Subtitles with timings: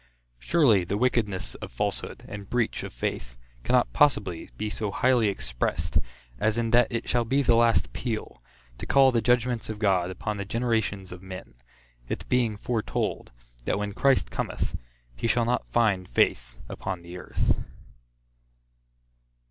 [0.39, 5.99] Surely the wickedness of falsehood, and breach of faith, cannot possibly be so highly expressed,
[6.39, 8.41] as in that it shall be the last peal,
[8.79, 11.53] to call the judgments of God upon the generations of men;
[12.09, 13.31] it being foretold,
[13.65, 14.75] that when Christ cometh,
[15.15, 17.57] he shall not find faith upon the earth.